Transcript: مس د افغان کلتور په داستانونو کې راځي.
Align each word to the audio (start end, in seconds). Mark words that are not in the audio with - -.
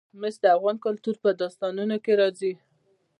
مس 0.19 0.35
د 0.43 0.45
افغان 0.57 0.77
کلتور 0.85 1.15
په 1.23 1.29
داستانونو 1.41 1.95
کې 2.03 2.13
راځي. 2.21 2.53